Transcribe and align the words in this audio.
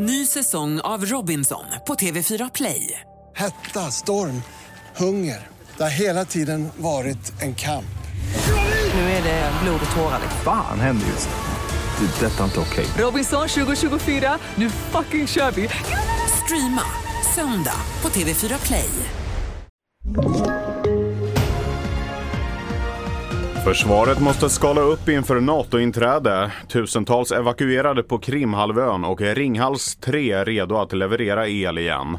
Ny 0.00 0.26
säsong 0.26 0.80
av 0.80 1.04
Robinson 1.04 1.64
på 1.86 1.94
TV4 1.94 2.50
Play. 2.54 3.00
Hetta, 3.36 3.80
storm, 3.80 4.42
hunger. 4.96 5.46
Det 5.76 5.82
har 5.82 5.90
hela 5.90 6.24
tiden 6.24 6.68
varit 6.76 7.42
en 7.42 7.54
kamp. 7.54 7.98
Nu 8.94 9.00
är 9.00 9.22
det 9.22 9.52
blod 9.62 9.80
och 9.90 9.96
tårar. 9.96 10.20
Fan 10.44 10.80
händer 10.80 11.06
just 11.06 11.28
nu. 11.28 12.06
Det. 12.06 12.26
är 12.26 12.30
Detta 12.30 12.40
är 12.40 12.44
inte 12.44 12.60
okej. 12.60 12.86
Robinson 12.98 13.48
2024, 13.48 14.38
nu 14.54 14.70
fucking 14.70 15.26
kör 15.26 15.50
vi! 15.50 15.68
Streama 16.44 16.84
söndag 17.34 17.80
på 18.00 18.08
TV4 18.08 18.66
Play. 18.66 18.90
Försvaret 23.64 24.20
måste 24.20 24.48
skala 24.48 24.80
upp 24.80 25.08
inför 25.08 25.40
NATO-inträde. 25.40 26.52
Tusentals 26.68 27.32
evakuerade 27.32 28.02
på 28.02 28.18
Krimhalvön 28.18 29.04
och 29.04 29.20
Ringhals 29.20 29.96
3 29.96 30.44
redo 30.44 30.76
att 30.76 30.92
leverera 30.92 31.48
el 31.48 31.78
igen. 31.78 32.18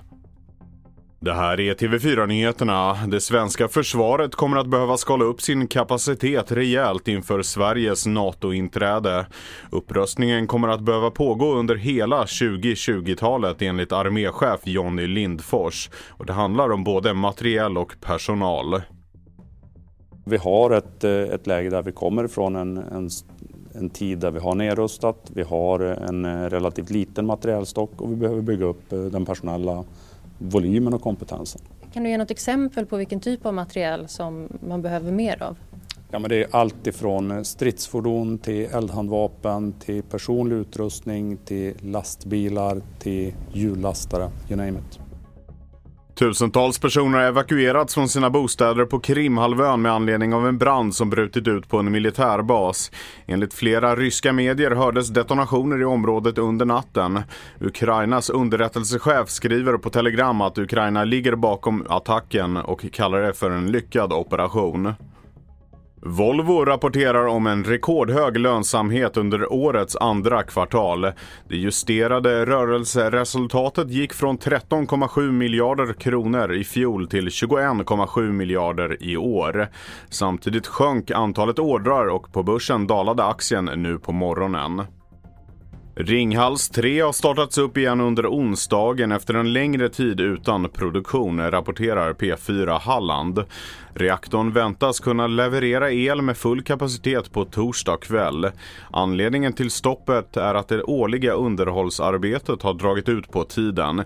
Det 1.22 1.34
här 1.34 1.60
är 1.60 1.74
TV4-nyheterna. 1.74 2.98
Det 3.08 3.22
svenska 3.22 3.68
försvaret 3.68 4.36
kommer 4.36 4.58
att 4.58 4.68
behöva 4.68 4.98
skala 4.98 5.26
upp 5.26 5.42
sin 5.42 5.68
kapacitet 5.68 6.52
rejält 6.52 7.08
inför 7.08 7.42
Sveriges 7.42 8.06
NATO-inträde. 8.06 9.26
Upprustningen 9.72 10.48
kommer 10.48 10.68
att 10.68 10.82
behöva 10.82 11.12
pågå 11.12 11.54
under 11.54 11.76
hela 11.76 12.24
2020-talet 12.24 13.62
enligt 13.62 13.92
arméchef 13.92 14.60
Jonny 14.64 15.08
Lindfors. 15.08 15.90
Och 16.10 16.26
det 16.26 16.34
handlar 16.34 16.72
om 16.72 16.84
både 16.84 17.14
materiell 17.14 17.78
och 17.78 17.94
personal. 18.02 18.82
Vi 20.30 20.38
har 20.38 20.72
ett, 20.72 21.04
eh, 21.04 21.12
ett 21.12 21.48
läge 21.48 21.70
där 21.70 21.82
vi 21.82 21.92
kommer 21.92 22.28
från 22.28 22.56
en, 22.56 22.78
en, 22.78 23.10
en 23.74 23.90
tid 23.90 24.18
där 24.18 24.32
vi 24.32 24.40
har 24.40 24.56
nedrustat, 24.56 25.32
vi 25.34 25.44
har 25.44 25.80
en 25.80 26.26
eh, 26.26 26.50
relativt 26.50 26.90
liten 26.90 27.26
materiellstock 27.26 28.02
och 28.02 28.12
vi 28.12 28.16
behöver 28.16 28.42
bygga 28.42 28.66
upp 28.66 28.94
eh, 28.94 29.00
den 29.00 29.26
personella 29.26 29.84
volymen 30.38 30.94
och 30.94 31.02
kompetensen. 31.02 31.62
Kan 31.94 32.04
du 32.04 32.10
ge 32.10 32.18
något 32.18 32.32
exempel 32.32 32.86
på 32.86 32.98
vilken 32.98 33.20
typ 33.20 33.46
av 33.46 33.54
materiel 33.54 34.08
som 34.08 34.48
man 34.68 34.82
behöver 34.82 35.12
mer 35.12 35.44
av? 35.44 35.58
Ja, 36.12 36.20
men 36.20 36.30
det 36.30 36.44
är 36.44 36.48
allt 36.52 36.88
ifrån 36.88 37.46
stridsfordon 37.46 38.38
till 38.38 38.66
eldhandvapen 38.66 39.74
till 39.74 40.04
personlig 40.04 40.56
utrustning 40.56 41.38
till 41.38 41.74
lastbilar 41.82 42.82
till 43.00 43.34
hjullastare, 43.54 44.30
you 44.50 44.58
name 44.58 44.80
it. 44.80 45.09
Tusentals 46.20 46.80
personer 46.80 47.18
har 47.18 47.26
evakuerats 47.26 47.94
från 47.94 48.10
sina 48.10 48.30
bostäder 48.30 48.86
på 48.86 49.00
Krimhalvön 49.00 49.82
med 49.82 49.92
anledning 49.92 50.34
av 50.34 50.48
en 50.48 50.58
brand 50.58 50.96
som 50.96 51.10
brutit 51.10 51.48
ut 51.48 51.70
på 51.70 51.78
en 51.78 51.92
militärbas. 51.92 52.92
Enligt 53.26 53.54
flera 53.54 53.96
ryska 53.96 54.34
medier 54.34 54.72
hördes 54.72 55.10
detonationer 55.10 55.82
i 55.82 55.86
området 55.86 56.38
under 56.38 56.66
natten. 56.66 57.22
Ukrainas 57.60 58.30
underrättelsechef 58.30 59.30
skriver 59.30 59.78
på 59.78 59.90
Telegram 59.90 60.42
att 60.42 60.58
Ukraina 60.58 61.04
ligger 61.04 61.36
bakom 61.36 61.86
attacken 61.90 62.58
och 62.58 62.86
kallar 62.94 63.22
det 63.22 63.34
för 63.34 63.52
en 63.52 63.72
lyckad 63.72 64.14
operation. 64.14 64.94
Volvo 66.02 66.66
rapporterar 66.66 67.28
om 67.28 67.48
en 67.48 67.64
rekordhög 67.64 68.38
lönsamhet 68.38 69.18
under 69.18 69.54
årets 69.54 69.96
andra 69.96 70.44
kvartal. 70.44 71.12
Det 71.48 71.56
justerade 71.56 72.46
rörelseresultatet 72.46 73.90
gick 73.90 74.14
från 74.14 74.38
13,7 74.38 75.32
miljarder 75.32 75.94
kronor 75.94 76.54
i 76.54 76.64
fjol 76.64 77.08
till 77.08 77.28
21,7 77.28 78.32
miljarder 78.32 79.04
i 79.04 79.18
år. 79.18 79.68
Samtidigt 80.10 80.68
sjönk 80.68 81.12
antalet 81.12 81.60
ordrar 81.60 82.06
och 82.06 82.34
på 82.34 82.44
börsen 82.44 82.88
dalade 82.88 83.24
aktien 83.24 83.66
nu 83.66 84.00
på 84.00 84.12
morgonen. 84.12 84.84
Ringhals 86.02 86.70
3 86.70 87.02
har 87.02 87.12
startats 87.12 87.58
upp 87.58 87.78
igen 87.78 88.02
under 88.02 88.28
onsdagen 88.28 89.12
efter 89.12 89.34
en 89.34 89.54
längre 89.54 89.90
tid 89.90 90.20
utan 90.20 90.70
produktion, 90.70 91.52
rapporterar 91.52 92.14
P4 92.14 92.80
Halland. 92.80 93.44
Reaktorn 93.94 94.52
väntas 94.52 95.00
kunna 95.00 95.28
leverera 95.28 95.92
el 95.92 96.22
med 96.22 96.38
full 96.38 96.62
kapacitet 96.62 97.32
på 97.32 97.46
torsdag 97.46 97.98
kväll. 97.98 98.52
Anledningen 98.92 99.54
till 99.54 99.72
stoppet 99.72 100.38
är 100.38 100.56
att 100.56 100.68
det 100.68 100.84
årliga 100.84 101.34
underhållsarbetet 101.34 102.62
har 102.62 102.74
dragit 102.74 103.10
ut 103.10 103.32
på 103.32 103.44
tiden. 103.44 104.04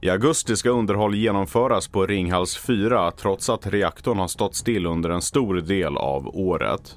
I 0.00 0.10
augusti 0.10 0.56
ska 0.56 0.70
underhåll 0.70 1.14
genomföras 1.14 1.88
på 1.88 2.06
Ringhals 2.06 2.56
4 2.56 3.10
trots 3.10 3.50
att 3.50 3.66
reaktorn 3.66 4.18
har 4.18 4.28
stått 4.28 4.54
still 4.54 4.86
under 4.86 5.10
en 5.10 5.22
stor 5.22 5.54
del 5.54 5.96
av 5.96 6.36
året. 6.36 6.96